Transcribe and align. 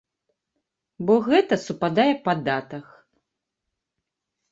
Бо 1.09 1.17
гэта 1.27 1.53
супадае 1.65 2.07
па 2.29 2.33
датах. 2.47 2.85